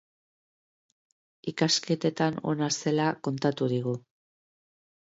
Ikasketetan 1.51 2.41
ona 2.55 2.73
zela 2.79 3.07
kontatu 3.29 3.71
digu. 3.77 3.97